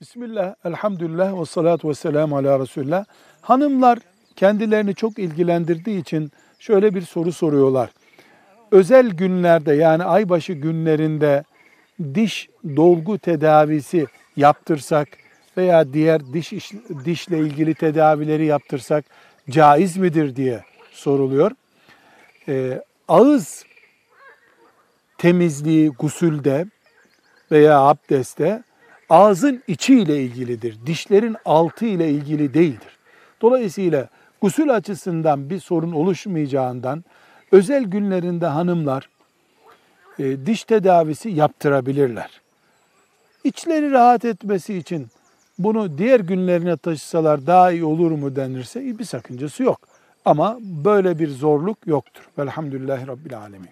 Bismillah, 0.00 0.54
elhamdülillah 0.64 1.40
ve 1.40 1.44
salatu 1.44 1.88
ve 1.88 1.94
selamu 1.94 2.36
ala 2.36 2.60
Resulullah. 2.60 3.04
Hanımlar 3.40 3.98
kendilerini 4.36 4.94
çok 4.94 5.18
ilgilendirdiği 5.18 6.00
için 6.00 6.32
şöyle 6.58 6.94
bir 6.94 7.02
soru 7.02 7.32
soruyorlar. 7.32 7.90
Özel 8.70 9.10
günlerde 9.10 9.74
yani 9.74 10.04
aybaşı 10.04 10.52
günlerinde 10.52 11.44
diş 12.14 12.48
dolgu 12.76 13.18
tedavisi 13.18 14.06
yaptırsak 14.36 15.08
veya 15.56 15.92
diğer 15.92 16.32
diş 16.32 16.52
iş- 16.52 16.72
dişle 17.04 17.38
ilgili 17.38 17.74
tedavileri 17.74 18.46
yaptırsak 18.46 19.04
caiz 19.50 19.96
midir 19.96 20.36
diye 20.36 20.64
soruluyor. 20.92 21.50
Ee, 22.48 22.82
ağız 23.08 23.64
temizliği 25.18 25.88
gusülde 25.88 26.66
veya 27.50 27.80
abdestte 27.80 28.62
ağzın 29.10 29.62
içi 29.66 29.98
ile 29.98 30.22
ilgilidir. 30.22 30.78
Dişlerin 30.86 31.36
altı 31.44 31.86
ile 31.86 32.10
ilgili 32.10 32.54
değildir. 32.54 32.98
Dolayısıyla 33.42 34.08
gusül 34.40 34.74
açısından 34.74 35.50
bir 35.50 35.60
sorun 35.60 35.92
oluşmayacağından 35.92 37.04
özel 37.52 37.84
günlerinde 37.84 38.46
hanımlar 38.46 39.08
e, 40.18 40.46
diş 40.46 40.64
tedavisi 40.64 41.28
yaptırabilirler. 41.28 42.40
İçleri 43.44 43.90
rahat 43.90 44.24
etmesi 44.24 44.78
için 44.78 45.06
bunu 45.58 45.98
diğer 45.98 46.20
günlerine 46.20 46.76
taşısalar 46.76 47.46
daha 47.46 47.72
iyi 47.72 47.84
olur 47.84 48.10
mu 48.10 48.36
denirse 48.36 48.98
bir 48.98 49.04
sakıncası 49.04 49.62
yok. 49.62 49.80
Ama 50.24 50.58
böyle 50.60 51.18
bir 51.18 51.28
zorluk 51.28 51.86
yoktur. 51.86 52.28
Velhamdülillahi 52.38 53.06
Rabbil 53.06 53.38
Alemin. 53.38 53.68